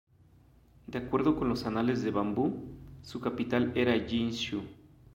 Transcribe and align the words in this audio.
De 0.87 0.97
acuerdo 0.97 1.35
con 1.35 1.47
los 1.47 1.63
"Anales 1.67 2.01
de 2.01 2.09
Bambú", 2.09 2.57
su 3.03 3.19
capital 3.21 3.71
era 3.75 3.95
Yin 4.07 4.33
Xu. 4.33 4.63